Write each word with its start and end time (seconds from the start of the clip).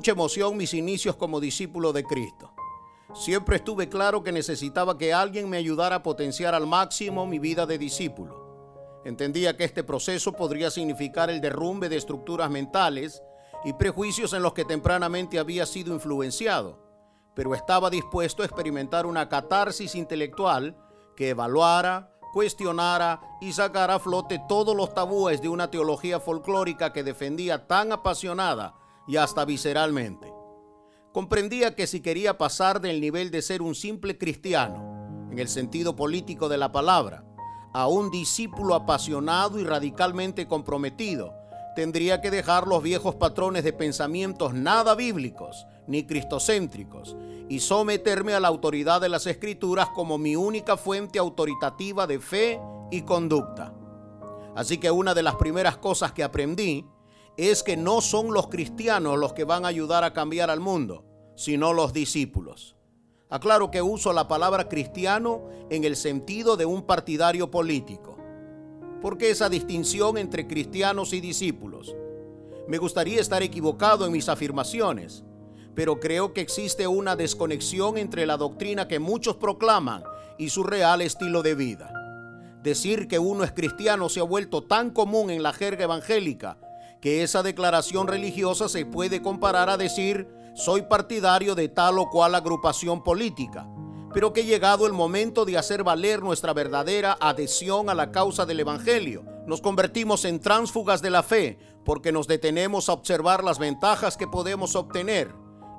mucha 0.00 0.12
emoción 0.12 0.56
mis 0.56 0.72
inicios 0.72 1.14
como 1.14 1.40
discípulo 1.40 1.92
de 1.92 2.04
Cristo. 2.04 2.54
Siempre 3.12 3.56
estuve 3.56 3.90
claro 3.90 4.22
que 4.22 4.32
necesitaba 4.32 4.96
que 4.96 5.12
alguien 5.12 5.50
me 5.50 5.58
ayudara 5.58 5.96
a 5.96 6.02
potenciar 6.02 6.54
al 6.54 6.66
máximo 6.66 7.26
mi 7.26 7.38
vida 7.38 7.66
de 7.66 7.76
discípulo. 7.76 9.02
Entendía 9.04 9.58
que 9.58 9.64
este 9.64 9.84
proceso 9.84 10.32
podría 10.32 10.70
significar 10.70 11.28
el 11.28 11.42
derrumbe 11.42 11.90
de 11.90 11.98
estructuras 11.98 12.50
mentales 12.50 13.22
y 13.62 13.74
prejuicios 13.74 14.32
en 14.32 14.42
los 14.42 14.54
que 14.54 14.64
tempranamente 14.64 15.38
había 15.38 15.66
sido 15.66 15.92
influenciado, 15.92 16.78
pero 17.34 17.54
estaba 17.54 17.90
dispuesto 17.90 18.42
a 18.42 18.46
experimentar 18.46 19.04
una 19.04 19.28
catarsis 19.28 19.94
intelectual 19.94 20.78
que 21.14 21.28
evaluara, 21.28 22.10
cuestionara 22.32 23.20
y 23.42 23.52
sacara 23.52 23.96
a 23.96 23.98
flote 23.98 24.40
todos 24.48 24.74
los 24.74 24.94
tabúes 24.94 25.42
de 25.42 25.50
una 25.50 25.70
teología 25.70 26.20
folclórica 26.20 26.90
que 26.90 27.04
defendía 27.04 27.66
tan 27.66 27.92
apasionada 27.92 28.80
y 29.10 29.16
hasta 29.16 29.44
visceralmente. 29.44 30.32
Comprendía 31.12 31.74
que 31.74 31.88
si 31.88 32.00
quería 32.00 32.38
pasar 32.38 32.80
del 32.80 33.00
nivel 33.00 33.32
de 33.32 33.42
ser 33.42 33.60
un 33.60 33.74
simple 33.74 34.16
cristiano, 34.16 35.28
en 35.32 35.40
el 35.40 35.48
sentido 35.48 35.96
político 35.96 36.48
de 36.48 36.58
la 36.58 36.70
palabra, 36.70 37.24
a 37.72 37.88
un 37.88 38.12
discípulo 38.12 38.76
apasionado 38.76 39.58
y 39.58 39.64
radicalmente 39.64 40.46
comprometido, 40.46 41.34
tendría 41.74 42.20
que 42.20 42.30
dejar 42.30 42.68
los 42.68 42.84
viejos 42.84 43.16
patrones 43.16 43.64
de 43.64 43.72
pensamientos 43.72 44.54
nada 44.54 44.94
bíblicos 44.94 45.66
ni 45.88 46.06
cristocéntricos 46.06 47.16
y 47.48 47.58
someterme 47.58 48.34
a 48.34 48.40
la 48.40 48.48
autoridad 48.48 49.00
de 49.00 49.08
las 49.08 49.26
escrituras 49.26 49.88
como 49.88 50.18
mi 50.18 50.36
única 50.36 50.76
fuente 50.76 51.18
autoritativa 51.18 52.06
de 52.06 52.20
fe 52.20 52.60
y 52.92 53.02
conducta. 53.02 53.74
Así 54.54 54.78
que 54.78 54.90
una 54.92 55.14
de 55.14 55.24
las 55.24 55.34
primeras 55.34 55.76
cosas 55.78 56.12
que 56.12 56.22
aprendí 56.22 56.86
es 57.36 57.62
que 57.62 57.76
no 57.76 58.00
son 58.00 58.32
los 58.32 58.48
cristianos 58.48 59.18
los 59.18 59.32
que 59.32 59.44
van 59.44 59.64
a 59.64 59.68
ayudar 59.68 60.04
a 60.04 60.12
cambiar 60.12 60.50
al 60.50 60.60
mundo, 60.60 61.04
sino 61.36 61.72
los 61.72 61.92
discípulos. 61.92 62.76
Aclaro 63.30 63.70
que 63.70 63.80
uso 63.80 64.12
la 64.12 64.28
palabra 64.28 64.68
cristiano 64.68 65.48
en 65.70 65.84
el 65.84 65.96
sentido 65.96 66.56
de 66.56 66.66
un 66.66 66.82
partidario 66.82 67.50
político. 67.50 68.18
¿Por 69.00 69.16
qué 69.16 69.30
esa 69.30 69.48
distinción 69.48 70.18
entre 70.18 70.46
cristianos 70.46 71.12
y 71.12 71.20
discípulos? 71.20 71.94
Me 72.68 72.78
gustaría 72.78 73.20
estar 73.20 73.42
equivocado 73.42 74.04
en 74.04 74.12
mis 74.12 74.28
afirmaciones, 74.28 75.24
pero 75.74 76.00
creo 76.00 76.34
que 76.34 76.40
existe 76.40 76.86
una 76.86 77.16
desconexión 77.16 77.96
entre 77.96 78.26
la 78.26 78.36
doctrina 78.36 78.88
que 78.88 78.98
muchos 78.98 79.36
proclaman 79.36 80.02
y 80.36 80.50
su 80.50 80.64
real 80.64 81.00
estilo 81.00 81.42
de 81.42 81.54
vida. 81.54 81.92
Decir 82.62 83.08
que 83.08 83.18
uno 83.18 83.44
es 83.44 83.52
cristiano 83.52 84.08
se 84.08 84.20
ha 84.20 84.24
vuelto 84.24 84.64
tan 84.64 84.90
común 84.90 85.30
en 85.30 85.42
la 85.42 85.52
jerga 85.52 85.84
evangélica 85.84 86.58
que 87.00 87.22
esa 87.22 87.42
declaración 87.42 88.06
religiosa 88.06 88.68
se 88.68 88.84
puede 88.84 89.22
comparar 89.22 89.70
a 89.70 89.76
decir 89.76 90.28
soy 90.54 90.82
partidario 90.82 91.54
de 91.54 91.68
tal 91.68 91.98
o 91.98 92.10
cual 92.10 92.34
agrupación 92.34 93.02
política, 93.02 93.68
pero 94.12 94.32
que 94.32 94.44
llegado 94.44 94.86
el 94.86 94.92
momento 94.92 95.44
de 95.44 95.56
hacer 95.56 95.84
valer 95.84 96.22
nuestra 96.22 96.52
verdadera 96.52 97.16
adhesión 97.20 97.88
a 97.88 97.94
la 97.94 98.10
causa 98.10 98.44
del 98.44 98.60
Evangelio, 98.60 99.24
nos 99.46 99.60
convertimos 99.60 100.24
en 100.24 100.40
tránsfugas 100.40 101.00
de 101.02 101.10
la 101.10 101.22
fe 101.22 101.58
porque 101.84 102.12
nos 102.12 102.26
detenemos 102.26 102.88
a 102.88 102.92
observar 102.92 103.42
las 103.42 103.58
ventajas 103.58 104.16
que 104.16 104.26
podemos 104.26 104.76
obtener 104.76 105.32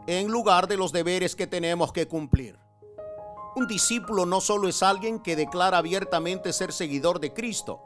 en 0.07 0.29
lugar 0.29 0.67
de 0.67 0.77
los 0.77 0.91
deberes 0.91 1.35
que 1.35 1.47
tenemos 1.47 1.91
que 1.91 2.07
cumplir. 2.07 2.57
Un 3.55 3.67
discípulo 3.67 4.25
no 4.25 4.41
solo 4.41 4.67
es 4.67 4.81
alguien 4.81 5.19
que 5.19 5.35
declara 5.35 5.77
abiertamente 5.77 6.53
ser 6.53 6.71
seguidor 6.71 7.19
de 7.19 7.33
Cristo, 7.33 7.81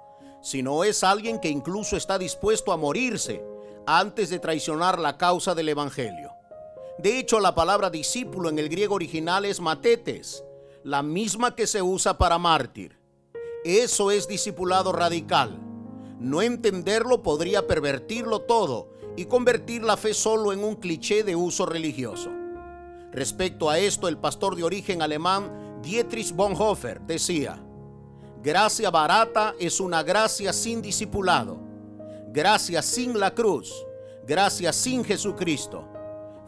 sino 0.46 0.84
es 0.84 1.04
alguien 1.04 1.40
que 1.40 1.50
incluso 1.50 1.98
está 1.98 2.20
dispuesto 2.20 2.72
a 2.72 2.78
morirse 2.78 3.44
antes 3.88 4.30
de 4.30 4.38
traicionar 4.38 5.00
la 5.00 5.18
causa 5.18 5.56
del 5.56 5.70
Evangelio. 5.70 6.34
De 7.00 7.18
hecho, 7.18 7.40
la 7.40 7.56
palabra 7.56 7.90
discípulo 7.90 8.50
en 8.50 8.60
el 8.60 8.70
griego 8.70 8.94
original 8.94 9.46
es 9.46 9.60
matetes, 9.60 10.44
la 10.84 11.02
misma 11.02 11.56
que 11.56 11.66
se 11.66 11.82
usa 11.82 12.20
para 12.20 12.38
mártir. 12.38 13.00
Eso 13.64 14.12
es 14.12 14.28
discipulado 14.28 14.92
radical. 14.92 15.60
No 16.20 16.44
entenderlo 16.44 17.24
podría 17.24 17.66
pervertirlo 17.66 18.42
todo 18.42 18.94
y 19.18 19.26
convertir 19.26 19.82
la 19.84 19.98
fe 19.98 20.14
solo 20.14 20.54
en 20.54 20.64
un 20.64 20.76
cliché 20.76 21.24
de 21.24 21.36
uso 21.36 21.66
religioso. 21.66 22.30
Respecto 23.12 23.68
a 23.68 23.80
esto, 23.80 24.08
el 24.08 24.20
pastor 24.20 24.56
de 24.56 24.64
origen 24.64 25.02
alemán 25.02 25.82
Dietrich 25.82 26.36
Bonhoeffer 26.36 27.02
decía, 27.02 27.65
Gracia 28.46 28.92
barata 28.92 29.56
es 29.58 29.80
una 29.80 30.04
gracia 30.04 30.54
sin 30.54 30.80
discipulado. 30.80 31.58
Gracia 32.32 32.84
sin 32.84 33.20
la 33.20 33.34
cruz. 33.34 33.74
Gracia 34.24 34.72
sin 34.72 35.04
Jesucristo. 35.04 35.88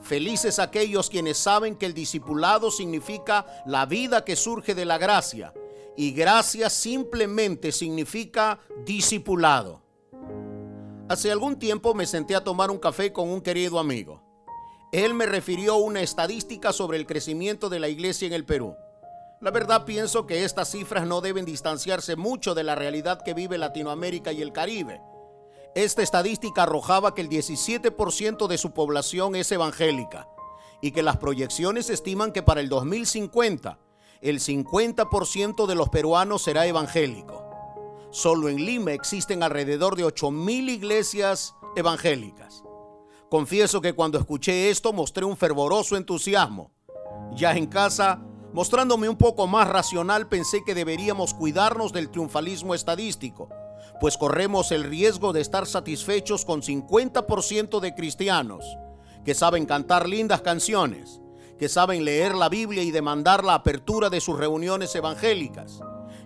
Felices 0.03 0.59
aquellos 0.59 1.09
quienes 1.09 1.39
saben 1.39 1.75
que 1.75 1.87
el 1.87 1.95
discipulado 1.95 2.69
significa 2.69 3.47
la 3.65 3.87
vida 3.87 4.23
que 4.23 4.35
surge 4.35 4.75
de 4.75 4.85
la 4.85 4.99
gracia 4.99 5.55
y 5.95 6.11
gracia 6.11 6.69
simplemente 6.69 7.71
significa 7.71 8.59
discipulado. 8.85 9.81
Hace 11.09 11.31
algún 11.31 11.57
tiempo 11.57 11.95
me 11.95 12.05
senté 12.05 12.35
a 12.35 12.43
tomar 12.43 12.69
un 12.69 12.77
café 12.77 13.11
con 13.11 13.27
un 13.27 13.41
querido 13.41 13.79
amigo. 13.79 14.21
Él 14.91 15.15
me 15.15 15.25
refirió 15.25 15.77
una 15.77 16.01
estadística 16.01 16.71
sobre 16.73 16.99
el 16.99 17.07
crecimiento 17.07 17.69
de 17.69 17.79
la 17.79 17.89
iglesia 17.89 18.27
en 18.27 18.33
el 18.33 18.45
Perú. 18.45 18.75
La 19.39 19.51
verdad 19.51 19.85
pienso 19.85 20.25
que 20.25 20.43
estas 20.43 20.71
cifras 20.71 21.05
no 21.05 21.21
deben 21.21 21.45
distanciarse 21.45 22.15
mucho 22.15 22.55
de 22.55 22.63
la 22.63 22.73
realidad 22.73 23.21
que 23.23 23.35
vive 23.35 23.59
Latinoamérica 23.59 24.31
y 24.31 24.41
el 24.41 24.51
Caribe. 24.51 24.99
Esta 25.75 26.01
estadística 26.01 26.63
arrojaba 26.63 27.13
que 27.13 27.21
el 27.21 27.29
17% 27.29 28.47
de 28.47 28.57
su 28.57 28.71
población 28.71 29.35
es 29.35 29.51
evangélica 29.51 30.27
y 30.81 30.89
que 30.89 31.03
las 31.03 31.17
proyecciones 31.17 31.91
estiman 31.91 32.31
que 32.31 32.41
para 32.41 32.61
el 32.61 32.69
2050 32.69 33.77
el 34.21 34.39
50% 34.39 35.67
de 35.67 35.75
los 35.75 35.89
peruanos 35.89 36.41
será 36.41 36.65
evangélico. 36.65 37.43
Solo 38.09 38.49
en 38.49 38.65
Lima 38.65 38.93
existen 38.93 39.43
alrededor 39.43 39.95
de 39.95 40.05
8.000 40.05 40.71
iglesias 40.71 41.53
evangélicas. 41.75 42.63
Confieso 43.29 43.81
que 43.81 43.93
cuando 43.93 44.17
escuché 44.17 44.71
esto 44.71 44.93
mostré 44.93 45.25
un 45.25 45.37
fervoroso 45.37 45.95
entusiasmo. 45.95 46.71
Ya 47.33 47.55
en 47.55 47.67
casa 47.67 48.19
Mostrándome 48.57 49.07
un 49.07 49.18
poco 49.18 49.45
más 49.45 49.68
racional, 49.68 50.28
pensé 50.28 50.63
que 50.66 50.73
deberíamos 50.73 51.35
cuidarnos 51.35 51.94
del 51.94 52.09
triunfalismo 52.09 52.73
estadístico, 52.73 53.50
pues 54.01 54.18
corremos 54.18 54.72
el 54.72 54.84
riesgo 54.84 55.31
de 55.31 55.41
estar 55.41 55.68
satisfechos 55.68 56.44
con 56.44 56.63
50% 56.63 57.79
de 57.79 57.94
cristianos 57.94 58.66
que 59.23 59.35
saben 59.35 59.68
cantar 59.68 60.09
lindas 60.09 60.41
canciones, 60.41 61.22
que 61.59 61.69
saben 61.69 62.03
leer 62.03 62.34
la 62.34 62.50
Biblia 62.50 62.81
y 62.81 62.90
demandar 62.90 63.44
la 63.44 63.53
apertura 63.53 64.09
de 64.09 64.22
sus 64.22 64.40
reuniones 64.40 64.95
evangélicas, 64.95 65.79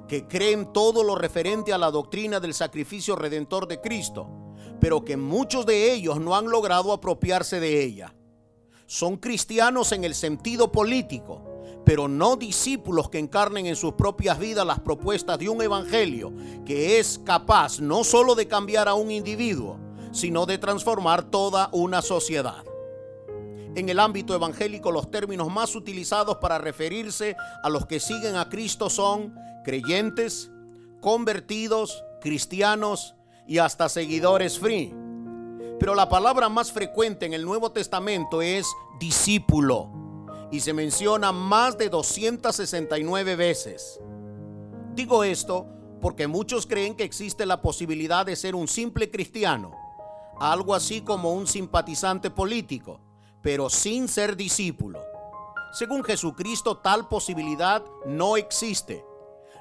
que 0.07 0.25
creen 0.25 0.71
todo 0.71 1.03
lo 1.03 1.15
referente 1.15 1.73
a 1.73 1.77
la 1.77 1.91
doctrina 1.91 2.39
del 2.39 2.53
sacrificio 2.53 3.17
redentor 3.17 3.67
de 3.67 3.81
Cristo, 3.81 4.29
pero 4.79 5.03
que 5.03 5.17
muchos 5.17 5.65
de 5.65 5.91
ellos 5.91 6.21
no 6.21 6.37
han 6.37 6.49
logrado 6.49 6.93
apropiarse 6.93 7.59
de 7.59 7.83
ella. 7.83 8.15
Son 8.85 9.17
cristianos 9.17 9.91
en 9.91 10.05
el 10.05 10.15
sentido 10.15 10.71
político, 10.71 11.50
pero 11.91 12.07
no 12.07 12.37
discípulos 12.37 13.09
que 13.09 13.19
encarnen 13.19 13.65
en 13.65 13.75
sus 13.75 13.95
propias 13.95 14.39
vidas 14.39 14.65
las 14.65 14.79
propuestas 14.79 15.37
de 15.37 15.49
un 15.49 15.61
evangelio 15.61 16.31
que 16.65 16.99
es 16.99 17.19
capaz 17.25 17.81
no 17.81 18.05
solo 18.05 18.33
de 18.33 18.47
cambiar 18.47 18.87
a 18.87 18.93
un 18.93 19.11
individuo, 19.11 19.77
sino 20.13 20.45
de 20.45 20.57
transformar 20.57 21.23
toda 21.23 21.67
una 21.73 22.01
sociedad. 22.01 22.63
En 23.75 23.89
el 23.89 23.99
ámbito 23.99 24.33
evangélico 24.33 24.89
los 24.93 25.11
términos 25.11 25.51
más 25.51 25.75
utilizados 25.75 26.37
para 26.37 26.59
referirse 26.59 27.35
a 27.61 27.67
los 27.67 27.85
que 27.85 27.99
siguen 27.99 28.37
a 28.37 28.47
Cristo 28.47 28.89
son 28.89 29.35
creyentes, 29.65 30.49
convertidos, 31.01 32.05
cristianos 32.21 33.15
y 33.45 33.57
hasta 33.57 33.89
seguidores 33.89 34.57
free. 34.57 34.95
Pero 35.77 35.93
la 35.93 36.07
palabra 36.07 36.47
más 36.47 36.71
frecuente 36.71 37.25
en 37.25 37.33
el 37.33 37.43
Nuevo 37.43 37.73
Testamento 37.73 38.41
es 38.41 38.65
discípulo 38.97 40.00
y 40.51 40.59
se 40.59 40.73
menciona 40.73 41.31
más 41.31 41.77
de 41.77 41.89
269 41.89 43.35
veces. 43.35 43.99
Digo 44.93 45.23
esto 45.23 45.67
porque 46.01 46.27
muchos 46.27 46.67
creen 46.67 46.95
que 46.95 47.03
existe 47.03 47.45
la 47.45 47.61
posibilidad 47.61 48.25
de 48.25 48.35
ser 48.35 48.55
un 48.55 48.67
simple 48.67 49.09
cristiano, 49.09 49.71
algo 50.39 50.75
así 50.75 51.01
como 51.01 51.33
un 51.33 51.47
simpatizante 51.47 52.29
político, 52.29 52.99
pero 53.41 53.69
sin 53.69 54.07
ser 54.07 54.35
discípulo. 54.35 54.99
Según 55.71 56.03
Jesucristo, 56.03 56.77
tal 56.79 57.07
posibilidad 57.07 57.83
no 58.05 58.35
existe. 58.35 59.05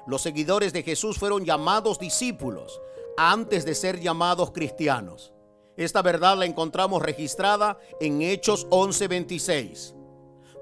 Los 0.07 0.23
seguidores 0.23 0.73
de 0.73 0.83
Jesús 0.83 1.17
fueron 1.17 1.45
llamados 1.45 1.99
discípulos 1.99 2.81
antes 3.17 3.63
de 3.65 3.75
ser 3.75 3.99
llamados 3.99 4.51
cristianos. 4.51 5.31
Esta 5.77 6.01
verdad 6.01 6.37
la 6.37 6.45
encontramos 6.45 7.01
registrada 7.01 7.77
en 8.01 8.21
Hechos 8.21 8.67
11:26. 8.71 9.95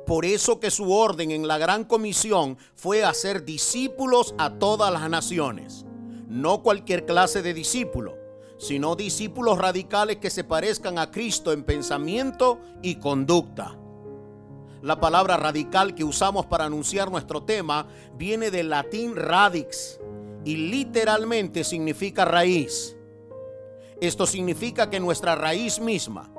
Por 0.10 0.26
eso 0.26 0.60
que 0.60 0.72
su 0.72 0.92
orden 0.92 1.30
en 1.30 1.48
la 1.48 1.60
gran 1.60 1.84
comisión 1.84 2.58
fue 2.74 3.04
hacer 3.04 3.46
discípulos 3.46 4.34
a 4.40 4.56
todas 4.56 4.92
las 4.92 5.08
naciones. 5.08 5.86
No 6.28 6.64
cualquier 6.64 7.06
clase 7.06 7.44
de 7.44 7.54
discípulo, 7.54 8.18
sino 8.58 8.96
discípulos 8.96 9.60
radicales 9.60 10.18
que 10.18 10.32
se 10.32 10.44
parezcan 10.44 10.98
a 10.98 11.12
Cristo 11.12 11.54
en 11.54 11.64
pensamiento 11.64 12.60
y 12.82 12.96
conducta. 12.96 13.78
La 14.82 15.00
palabra 15.00 15.38
radical 15.38 15.94
que 15.94 16.04
usamos 16.04 16.48
para 16.48 16.66
anunciar 16.66 17.12
nuestro 17.12 17.44
tema 17.44 17.88
viene 18.16 18.50
del 18.50 18.72
latín 18.72 19.16
radix 19.16 20.00
y 20.44 20.56
literalmente 20.56 21.64
significa 21.64 22.26
raíz. 22.26 22.98
Esto 24.02 24.26
significa 24.26 24.90
que 24.90 25.00
nuestra 25.00 25.36
raíz 25.36 25.80
misma, 25.80 26.34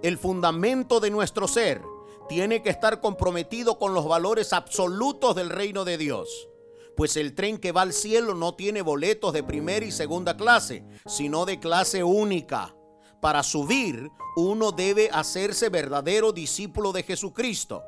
el 0.00 0.16
fundamento 0.16 1.00
de 1.00 1.10
nuestro 1.10 1.46
ser, 1.46 1.82
tiene 2.30 2.62
que 2.62 2.70
estar 2.70 3.00
comprometido 3.00 3.76
con 3.76 3.92
los 3.92 4.06
valores 4.06 4.52
absolutos 4.52 5.34
del 5.34 5.50
reino 5.50 5.84
de 5.84 5.98
Dios. 5.98 6.48
Pues 6.96 7.16
el 7.16 7.34
tren 7.34 7.58
que 7.58 7.72
va 7.72 7.82
al 7.82 7.92
cielo 7.92 8.34
no 8.36 8.54
tiene 8.54 8.82
boletos 8.82 9.32
de 9.32 9.42
primera 9.42 9.84
y 9.84 9.90
segunda 9.90 10.36
clase, 10.36 10.84
sino 11.06 11.44
de 11.44 11.58
clase 11.58 12.04
única. 12.04 12.76
Para 13.20 13.42
subir, 13.42 14.12
uno 14.36 14.70
debe 14.70 15.10
hacerse 15.12 15.70
verdadero 15.70 16.30
discípulo 16.30 16.92
de 16.92 17.02
Jesucristo. 17.02 17.82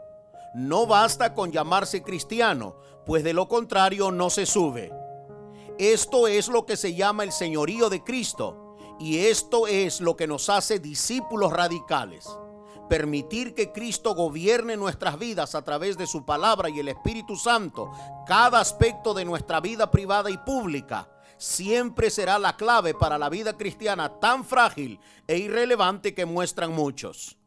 No 0.57 0.89
basta 0.89 1.35
con 1.35 1.53
llamarse 1.53 2.03
cristiano, 2.03 2.75
pues 3.07 3.23
de 3.23 3.35
lo 3.35 3.47
contrario 3.47 4.11
no 4.11 4.29
se 4.29 4.45
sube. 4.45 4.91
Esto 5.79 6.27
es 6.27 6.49
lo 6.49 6.67
que 6.67 6.77
se 6.77 6.97
llama 6.97 7.23
el 7.23 7.31
señorío 7.31 7.89
de 7.89 8.03
Cristo 8.03 8.75
y 8.99 9.19
esto 9.19 9.69
es 9.69 10.01
lo 10.01 10.17
que 10.17 10.27
nos 10.27 10.49
hace 10.49 10.81
discípulos 10.81 11.53
radicales. 11.53 12.27
Permitir 12.93 13.55
que 13.55 13.73
Cristo 13.73 14.15
gobierne 14.15 14.77
nuestras 14.77 15.19
vidas 15.19 15.55
a 15.55 15.63
través 15.65 15.97
de 15.97 16.07
su 16.07 16.27
palabra 16.27 16.69
y 16.69 16.79
el 16.79 16.89
Espíritu 16.89 17.37
Santo, 17.37 17.91
cada 18.27 18.61
aspecto 18.61 19.15
de 19.15 19.25
nuestra 19.25 19.61
vida 19.61 19.91
privada 19.91 20.29
y 20.29 20.37
pública, 20.37 21.09
siempre 21.39 22.11
será 22.11 22.39
la 22.39 22.55
clave 22.55 22.93
para 22.93 23.17
la 23.17 23.31
vida 23.31 23.57
cristiana 23.57 24.21
tan 24.21 24.45
frágil 24.45 25.01
e 25.27 25.39
irrelevante 25.39 26.13
que 26.13 26.27
muestran 26.27 26.75
muchos. 26.75 27.39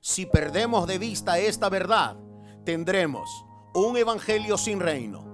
Si 0.00 0.24
perdemos 0.24 0.86
de 0.86 0.96
vista 0.96 1.38
esta 1.38 1.68
verdad, 1.68 2.16
tendremos 2.64 3.28
un 3.74 3.98
evangelio 3.98 4.56
sin 4.56 4.80
reino 4.80 5.26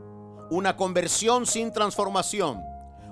una 0.50 0.76
conversión 0.76 1.46
sin 1.46 1.72
transformación, 1.72 2.60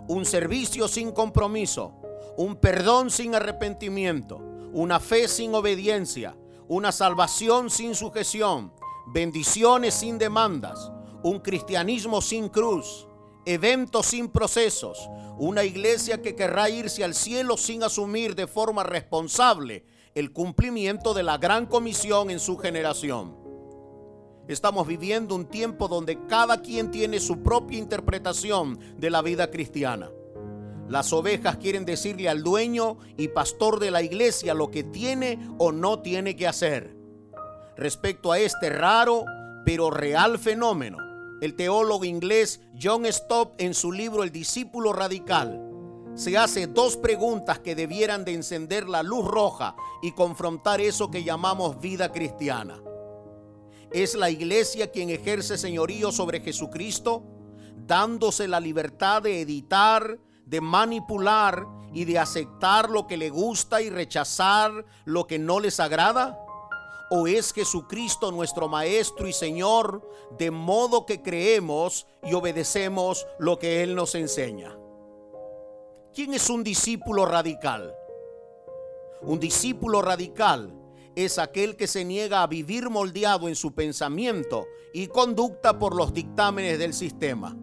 un 0.08 0.24
servicio 0.24 0.88
sin 0.88 1.12
compromiso, 1.12 1.94
un 2.36 2.56
perdón 2.56 3.08
sin 3.08 3.36
arrepentimiento, 3.36 4.38
una 4.72 4.98
fe 4.98 5.28
sin 5.28 5.54
obediencia, 5.54 6.36
una 6.70 6.92
salvación 6.92 7.68
sin 7.68 7.96
sujeción, 7.96 8.72
bendiciones 9.08 9.92
sin 9.92 10.18
demandas, 10.18 10.92
un 11.24 11.40
cristianismo 11.40 12.22
sin 12.22 12.48
cruz, 12.48 13.08
eventos 13.44 14.06
sin 14.06 14.28
procesos, 14.28 15.10
una 15.36 15.64
iglesia 15.64 16.22
que 16.22 16.36
querrá 16.36 16.70
irse 16.70 17.02
al 17.02 17.16
cielo 17.16 17.56
sin 17.56 17.82
asumir 17.82 18.36
de 18.36 18.46
forma 18.46 18.84
responsable 18.84 19.84
el 20.14 20.32
cumplimiento 20.32 21.12
de 21.12 21.24
la 21.24 21.38
gran 21.38 21.66
comisión 21.66 22.30
en 22.30 22.38
su 22.38 22.56
generación. 22.56 23.36
Estamos 24.46 24.86
viviendo 24.86 25.34
un 25.34 25.46
tiempo 25.46 25.88
donde 25.88 26.24
cada 26.28 26.62
quien 26.62 26.92
tiene 26.92 27.18
su 27.18 27.42
propia 27.42 27.80
interpretación 27.80 28.78
de 28.96 29.10
la 29.10 29.22
vida 29.22 29.50
cristiana. 29.50 30.08
Las 30.90 31.12
ovejas 31.12 31.56
quieren 31.58 31.84
decirle 31.84 32.28
al 32.28 32.42
dueño 32.42 32.98
y 33.16 33.28
pastor 33.28 33.78
de 33.78 33.92
la 33.92 34.02
iglesia 34.02 34.54
lo 34.54 34.72
que 34.72 34.82
tiene 34.82 35.38
o 35.56 35.70
no 35.70 36.00
tiene 36.00 36.34
que 36.34 36.48
hacer. 36.48 36.96
Respecto 37.76 38.32
a 38.32 38.40
este 38.40 38.70
raro 38.70 39.24
pero 39.64 39.92
real 39.92 40.36
fenómeno, 40.40 40.98
el 41.40 41.54
teólogo 41.54 42.04
inglés 42.04 42.60
John 42.82 43.06
Stott 43.06 43.52
en 43.62 43.72
su 43.72 43.92
libro 43.92 44.24
El 44.24 44.32
discípulo 44.32 44.92
radical 44.92 45.64
se 46.16 46.36
hace 46.36 46.66
dos 46.66 46.96
preguntas 46.96 47.60
que 47.60 47.76
debieran 47.76 48.24
de 48.24 48.34
encender 48.34 48.88
la 48.88 49.04
luz 49.04 49.24
roja 49.24 49.76
y 50.02 50.10
confrontar 50.10 50.80
eso 50.80 51.08
que 51.08 51.22
llamamos 51.22 51.80
vida 51.80 52.10
cristiana. 52.10 52.82
¿Es 53.92 54.16
la 54.16 54.28
iglesia 54.28 54.90
quien 54.90 55.10
ejerce 55.10 55.56
señorío 55.56 56.10
sobre 56.10 56.40
Jesucristo, 56.40 57.22
dándose 57.86 58.48
la 58.48 58.58
libertad 58.58 59.22
de 59.22 59.40
editar, 59.40 60.18
de 60.50 60.60
manipular 60.60 61.64
y 61.92 62.04
de 62.04 62.18
aceptar 62.18 62.90
lo 62.90 63.06
que 63.06 63.16
le 63.16 63.30
gusta 63.30 63.80
y 63.80 63.88
rechazar 63.88 64.84
lo 65.04 65.26
que 65.28 65.38
no 65.38 65.60
les 65.60 65.78
agrada? 65.78 66.44
¿O 67.10 67.28
es 67.28 67.52
Jesucristo 67.52 68.32
nuestro 68.32 68.68
Maestro 68.68 69.28
y 69.28 69.32
Señor, 69.32 70.08
de 70.38 70.50
modo 70.50 71.06
que 71.06 71.22
creemos 71.22 72.06
y 72.24 72.34
obedecemos 72.34 73.26
lo 73.38 73.60
que 73.60 73.84
Él 73.84 73.94
nos 73.94 74.16
enseña? 74.16 74.76
¿Quién 76.12 76.34
es 76.34 76.50
un 76.50 76.64
discípulo 76.64 77.26
radical? 77.26 77.94
Un 79.22 79.38
discípulo 79.38 80.02
radical 80.02 80.74
es 81.14 81.38
aquel 81.38 81.76
que 81.76 81.86
se 81.86 82.04
niega 82.04 82.42
a 82.42 82.48
vivir 82.48 82.90
moldeado 82.90 83.46
en 83.48 83.54
su 83.54 83.72
pensamiento 83.72 84.66
y 84.92 85.06
conducta 85.06 85.78
por 85.78 85.94
los 85.94 86.12
dictámenes 86.12 86.78
del 86.78 86.94
sistema. 86.94 87.56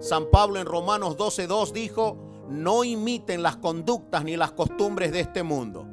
San 0.00 0.30
Pablo 0.30 0.58
en 0.58 0.66
Romanos 0.66 1.16
12.2 1.16 1.72
dijo, 1.72 2.16
no 2.48 2.84
imiten 2.84 3.42
las 3.42 3.56
conductas 3.56 4.24
ni 4.24 4.36
las 4.36 4.52
costumbres 4.52 5.12
de 5.12 5.20
este 5.20 5.42
mundo. 5.42 5.86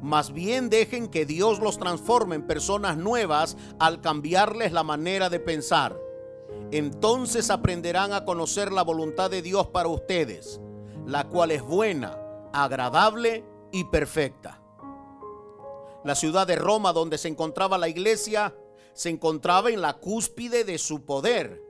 Más 0.00 0.32
bien 0.32 0.68
dejen 0.68 1.06
que 1.06 1.26
Dios 1.26 1.60
los 1.60 1.78
transforme 1.78 2.34
en 2.34 2.46
personas 2.46 2.96
nuevas 2.96 3.56
al 3.78 4.00
cambiarles 4.00 4.72
la 4.72 4.82
manera 4.82 5.30
de 5.30 5.38
pensar. 5.38 5.96
Entonces 6.72 7.50
aprenderán 7.50 8.12
a 8.12 8.24
conocer 8.24 8.72
la 8.72 8.82
voluntad 8.82 9.30
de 9.30 9.42
Dios 9.42 9.68
para 9.68 9.88
ustedes, 9.88 10.60
la 11.06 11.28
cual 11.28 11.52
es 11.52 11.62
buena, 11.62 12.18
agradable 12.52 13.44
y 13.70 13.84
perfecta. 13.84 14.60
La 16.04 16.16
ciudad 16.16 16.48
de 16.48 16.56
Roma 16.56 16.92
donde 16.92 17.16
se 17.16 17.28
encontraba 17.28 17.78
la 17.78 17.88
iglesia 17.88 18.56
se 18.92 19.08
encontraba 19.08 19.70
en 19.70 19.80
la 19.80 19.98
cúspide 19.98 20.64
de 20.64 20.78
su 20.78 21.04
poder. 21.04 21.61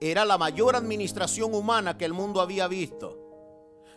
Era 0.00 0.24
la 0.24 0.36
mayor 0.36 0.76
administración 0.76 1.54
humana 1.54 1.96
que 1.96 2.04
el 2.04 2.12
mundo 2.12 2.40
había 2.40 2.68
visto. 2.68 3.18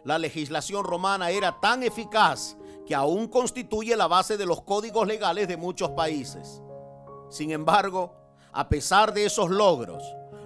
La 0.06 0.18
legislación 0.18 0.86
romana 0.86 1.30
era 1.30 1.60
tan 1.60 1.84
eficaz 1.84 2.56
que 2.88 2.96
aún 2.96 3.28
constituye 3.28 3.96
la 3.98 4.08
base 4.08 4.38
de 4.38 4.46
los 4.46 4.62
códigos 4.62 5.06
legales 5.06 5.48
de 5.48 5.58
muchos 5.58 5.92
países. 5.92 6.62
Sin 7.30 7.52
embargo, 7.52 8.14
a 8.54 8.70
pesar 8.70 9.14
de 9.14 9.26
esos 9.26 9.50
logros, 9.50 10.04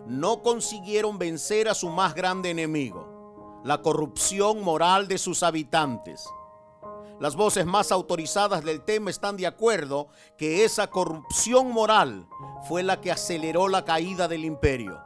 no 0.07 0.41
consiguieron 0.41 1.17
vencer 1.17 1.69
a 1.69 1.75
su 1.75 1.89
más 1.89 2.15
grande 2.15 2.50
enemigo, 2.50 3.62
la 3.63 3.81
corrupción 3.81 4.62
moral 4.62 5.07
de 5.07 5.17
sus 5.17 5.43
habitantes. 5.43 6.27
Las 7.19 7.36
voces 7.36 7.65
más 7.65 7.91
autorizadas 7.91 8.65
del 8.65 8.81
tema 8.81 9.12
están 9.12 9.38
de 9.38 9.48
acuerdo 9.48 10.07
que 10.36 10.65
esa 10.65 10.88
corrupción 10.89 11.72
moral 11.72 12.27
fue 12.67 12.83
la 12.83 13.00
que 13.00 13.12
aceleró 13.12 13.69
la 13.69 13.86
caída 13.86 14.27
del 14.27 14.43
imperio. 14.43 15.00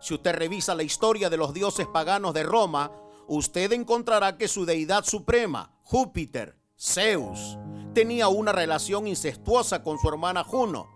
Si 0.00 0.14
usted 0.14 0.34
revisa 0.34 0.74
la 0.74 0.84
historia 0.84 1.28
de 1.28 1.36
los 1.36 1.52
dioses 1.52 1.86
paganos 1.86 2.32
de 2.34 2.44
Roma, 2.44 2.92
usted 3.26 3.72
encontrará 3.72 4.36
que 4.36 4.48
su 4.48 4.64
deidad 4.64 5.04
suprema, 5.04 5.72
Júpiter, 5.82 6.56
Zeus, 6.78 7.58
tenía 7.94 8.28
una 8.28 8.52
relación 8.52 9.08
incestuosa 9.08 9.82
con 9.82 9.98
su 9.98 10.08
hermana 10.08 10.44
Juno. 10.44 10.86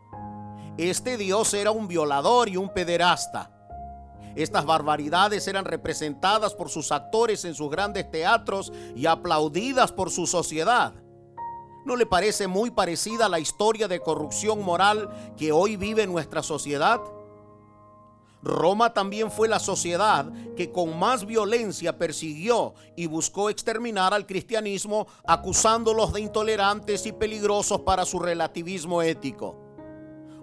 Este 0.79 1.17
dios 1.17 1.53
era 1.53 1.73
un 1.73 1.89
violador 1.89 2.49
y 2.49 2.57
un 2.57 2.73
pederasta. 2.73 3.51
Estas 4.37 4.65
barbaridades 4.65 5.47
eran 5.49 5.65
representadas 5.65 6.55
por 6.55 6.71
sus 6.71 6.93
actores 6.93 7.45
en 7.45 7.55
sus 7.55 7.71
grandes 7.71 8.11
teatros 8.11 8.73
y 8.95 9.07
aplaudidas 9.07 9.93
por 9.93 10.11
su 10.11 10.27
sociedad. 10.27 10.95
¿No 11.85 11.97
le 11.97 12.07
parece 12.07 12.47
muy 12.47 12.71
parecida 12.71 13.27
a 13.27 13.29
la 13.29 13.41
historia 13.41 13.89
de 13.89 14.01
corrupción 14.01 14.63
moral 14.63 15.11
que 15.37 15.51
hoy 15.51 15.77
vive 15.77 16.07
nuestra 16.07 16.43
sociedad? 16.43 17.01
Roma 18.43 18.93
también 18.93 19.31
fue 19.31 19.49
la 19.49 19.61
sociedad 19.61 20.31
que 20.57 20.73
con 20.73 20.99
más 20.99 21.27
violencia 21.27 21.97
persiguió 21.97 22.75
y 22.97 23.07
buscó 23.07 23.51
exterminar 23.51 24.13
al 24.13 24.27
cristianismo 24.27 25.07
acusándolos 25.25 26.13
de 26.13 26.23
intolerantes 26.23 27.07
y 27.07 27.13
peligrosos 27.13 27.83
para 27.83 28.05
su 28.05 28.19
relativismo 28.19 29.01
ético. 29.01 29.57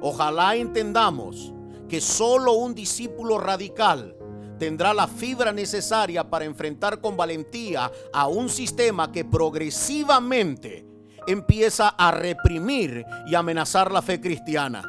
Ojalá 0.01 0.55
entendamos 0.55 1.53
que 1.89 1.99
solo 1.99 2.53
un 2.53 2.73
discípulo 2.73 3.37
radical 3.37 4.15
tendrá 4.57 4.93
la 4.93 5.07
fibra 5.07 5.51
necesaria 5.51 6.29
para 6.29 6.45
enfrentar 6.45 7.01
con 7.01 7.17
valentía 7.17 7.91
a 8.13 8.27
un 8.27 8.47
sistema 8.47 9.11
que 9.11 9.25
progresivamente 9.25 10.85
empieza 11.27 11.89
a 11.89 12.11
reprimir 12.11 13.05
y 13.27 13.35
amenazar 13.35 13.91
la 13.91 14.01
fe 14.01 14.21
cristiana. 14.21 14.83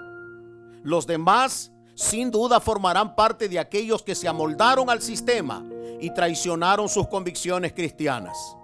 Los 0.82 1.06
demás 1.06 1.69
sin 2.00 2.30
duda 2.30 2.60
formarán 2.60 3.14
parte 3.14 3.48
de 3.48 3.58
aquellos 3.58 4.02
que 4.02 4.14
se 4.14 4.28
amoldaron 4.28 4.88
al 4.88 5.02
sistema 5.02 5.64
y 6.00 6.12
traicionaron 6.14 6.88
sus 6.88 7.08
convicciones 7.08 7.72
cristianas. 7.72 8.56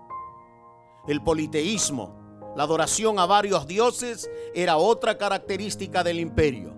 El 1.06 1.22
politeísmo, 1.22 2.52
la 2.56 2.62
adoración 2.62 3.18
a 3.18 3.26
varios 3.26 3.66
dioses, 3.66 4.30
era 4.54 4.78
otra 4.78 5.18
característica 5.18 6.02
del 6.02 6.20
imperio 6.20 6.76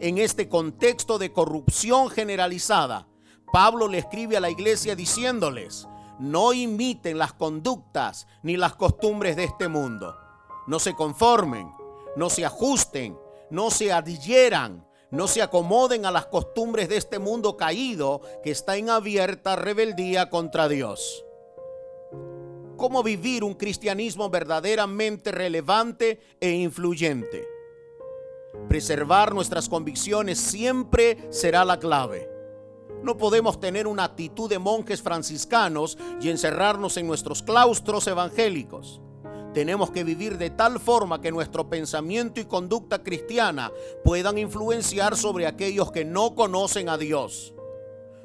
en 0.00 0.18
este 0.18 0.48
contexto 0.48 1.18
de 1.18 1.32
corrupción 1.32 2.10
generalizada, 2.10 3.06
Pablo 3.52 3.88
le 3.88 3.98
escribe 3.98 4.36
a 4.36 4.40
la 4.40 4.50
iglesia 4.50 4.96
diciéndoles, 4.96 5.88
no 6.18 6.52
imiten 6.52 7.16
las 7.16 7.32
conductas 7.32 8.26
ni 8.42 8.56
las 8.56 8.74
costumbres 8.74 9.36
de 9.36 9.44
este 9.44 9.68
mundo. 9.68 10.16
No 10.66 10.78
se 10.78 10.94
conformen, 10.94 11.70
no 12.16 12.28
se 12.28 12.44
ajusten, 12.44 13.16
no 13.50 13.70
se 13.70 13.92
adhieran, 13.92 14.86
no 15.14 15.28
se 15.28 15.42
acomoden 15.42 16.06
a 16.06 16.10
las 16.10 16.26
costumbres 16.26 16.88
de 16.88 16.96
este 16.96 17.20
mundo 17.20 17.56
caído 17.56 18.20
que 18.42 18.50
está 18.50 18.76
en 18.76 18.90
abierta 18.90 19.54
rebeldía 19.54 20.28
contra 20.28 20.68
Dios. 20.68 21.24
¿Cómo 22.76 23.04
vivir 23.04 23.44
un 23.44 23.54
cristianismo 23.54 24.28
verdaderamente 24.28 25.30
relevante 25.30 26.18
e 26.40 26.50
influyente? 26.50 27.46
Preservar 28.68 29.32
nuestras 29.32 29.68
convicciones 29.68 30.38
siempre 30.38 31.28
será 31.30 31.64
la 31.64 31.78
clave. 31.78 32.28
No 33.04 33.16
podemos 33.16 33.60
tener 33.60 33.86
una 33.86 34.02
actitud 34.02 34.50
de 34.50 34.58
monjes 34.58 35.00
franciscanos 35.00 35.96
y 36.20 36.28
encerrarnos 36.28 36.96
en 36.96 37.06
nuestros 37.06 37.40
claustros 37.40 38.08
evangélicos. 38.08 39.00
Tenemos 39.54 39.92
que 39.92 40.02
vivir 40.02 40.36
de 40.36 40.50
tal 40.50 40.80
forma 40.80 41.20
que 41.20 41.30
nuestro 41.30 41.70
pensamiento 41.70 42.40
y 42.40 42.44
conducta 42.44 43.04
cristiana 43.04 43.70
puedan 44.02 44.36
influenciar 44.36 45.16
sobre 45.16 45.46
aquellos 45.46 45.92
que 45.92 46.04
no 46.04 46.34
conocen 46.34 46.88
a 46.88 46.98
Dios. 46.98 47.54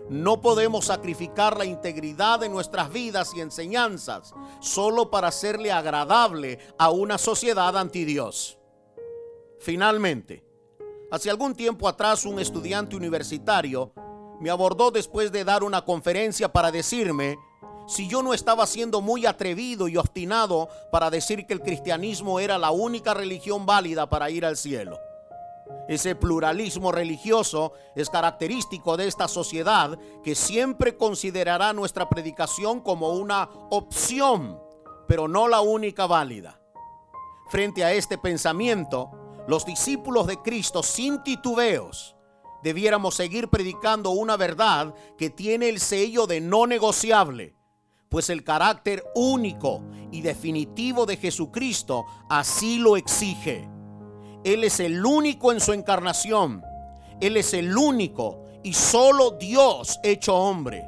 No 0.09 0.41
podemos 0.41 0.85
sacrificar 0.85 1.55
la 1.55 1.65
integridad 1.65 2.39
de 2.39 2.49
nuestras 2.49 2.91
vidas 2.91 3.31
y 3.35 3.41
enseñanzas 3.41 4.33
solo 4.59 5.11
para 5.11 5.27
hacerle 5.27 5.71
agradable 5.71 6.57
a 6.79 6.89
una 6.89 7.19
sociedad 7.19 7.77
anti 7.77 8.05
Dios. 8.05 8.57
Finalmente, 9.59 10.43
hace 11.11 11.29
algún 11.29 11.53
tiempo 11.53 11.87
atrás 11.87 12.25
un 12.25 12.39
estudiante 12.39 12.95
universitario 12.95 13.93
me 14.39 14.49
abordó 14.49 14.89
después 14.89 15.31
de 15.31 15.43
dar 15.43 15.63
una 15.63 15.85
conferencia 15.85 16.51
para 16.51 16.71
decirme 16.71 17.37
si 17.89 18.07
yo 18.07 18.21
no 18.21 18.35
estaba 18.35 18.67
siendo 18.67 19.01
muy 19.01 19.25
atrevido 19.25 19.87
y 19.87 19.97
obstinado 19.97 20.69
para 20.91 21.09
decir 21.09 21.47
que 21.47 21.53
el 21.53 21.61
cristianismo 21.61 22.39
era 22.39 22.59
la 22.59 22.69
única 22.69 23.15
religión 23.15 23.65
válida 23.65 24.07
para 24.07 24.29
ir 24.29 24.45
al 24.45 24.57
cielo. 24.57 24.99
Ese 25.87 26.13
pluralismo 26.13 26.91
religioso 26.91 27.73
es 27.95 28.11
característico 28.11 28.95
de 28.95 29.07
esta 29.07 29.27
sociedad 29.27 29.97
que 30.23 30.35
siempre 30.35 30.97
considerará 30.97 31.73
nuestra 31.73 32.07
predicación 32.07 32.79
como 32.79 33.09
una 33.09 33.49
opción, 33.71 34.59
pero 35.07 35.27
no 35.27 35.47
la 35.47 35.61
única 35.61 36.05
válida. 36.05 36.61
Frente 37.49 37.83
a 37.83 37.91
este 37.93 38.19
pensamiento, 38.19 39.09
los 39.47 39.65
discípulos 39.65 40.27
de 40.27 40.37
Cristo 40.43 40.83
sin 40.83 41.23
titubeos 41.23 42.15
debiéramos 42.61 43.15
seguir 43.15 43.47
predicando 43.47 44.11
una 44.11 44.37
verdad 44.37 44.93
que 45.17 45.31
tiene 45.31 45.69
el 45.69 45.79
sello 45.79 46.27
de 46.27 46.39
no 46.39 46.67
negociable, 46.67 47.55
pues 48.09 48.29
el 48.29 48.43
carácter 48.43 49.03
único 49.15 49.83
y 50.11 50.21
definitivo 50.21 51.05
de 51.05 51.17
Jesucristo 51.17 52.05
así 52.29 52.79
lo 52.79 52.97
exige. 52.97 53.69
Él 54.43 54.63
es 54.63 54.79
el 54.79 55.05
único 55.05 55.51
en 55.51 55.59
su 55.59 55.73
encarnación. 55.73 56.63
Él 57.21 57.37
es 57.37 57.53
el 57.53 57.77
único 57.77 58.43
y 58.63 58.73
solo 58.73 59.31
Dios 59.31 59.99
hecho 60.03 60.35
hombre. 60.35 60.85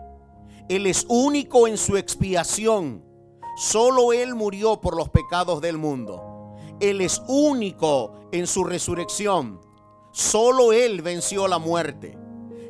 Él 0.67 0.87
es 0.87 1.05
único 1.09 1.67
en 1.67 1.77
su 1.77 1.97
expiación. 1.97 3.03
Solo 3.57 4.13
Él 4.13 4.35
murió 4.35 4.81
por 4.81 4.95
los 4.95 5.09
pecados 5.09 5.61
del 5.61 5.77
mundo. 5.77 6.55
Él 6.79 7.01
es 7.01 7.21
único 7.27 8.29
en 8.31 8.47
su 8.47 8.63
resurrección 8.63 9.59
Solo 10.11 10.73
Él 10.73 11.01
venció 11.01 11.47
la 11.47 11.57
muerte. 11.57 12.17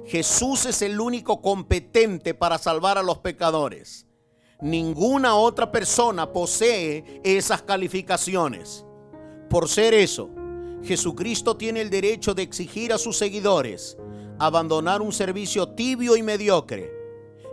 Jesús 0.05 0.65
es 0.65 0.81
el 0.84 1.00
único 1.00 1.41
competente 1.41 2.34
para 2.36 2.60
salvar 2.60 2.98
a 2.98 3.03
los 3.03 3.17
pecadores. 3.20 4.05
Ninguna 4.62 5.36
otra 5.36 5.72
persona 5.72 6.32
posee 6.32 7.22
esas 7.24 7.62
calificaciones. 7.63 8.86
Por 9.50 9.68
ser 9.68 9.94
eso, 9.94 10.30
Jesucristo 10.84 11.58
tiene 11.58 11.82
el 11.82 11.89
derecho 11.89 12.34
de 12.34 12.44
exigir 12.44 12.94
a 12.94 12.98
sus 12.98 13.18
seguidores 13.18 13.98
abandonar 14.41 15.03
un 15.03 15.12
servicio 15.12 15.70
tibio 15.70 16.15
y 16.15 16.24
mediocre. 16.24 16.91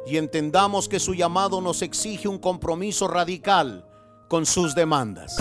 Y 0.07 0.17
entendamos 0.17 0.88
que 0.88 0.99
su 0.99 1.15
llamado 1.15 1.61
nos 1.61 1.83
exige 1.83 2.29
un 2.29 2.38
compromiso 2.38 3.07
radical 3.09 3.87
con 4.27 4.47
sus 4.47 4.75
demandas. 4.75 5.37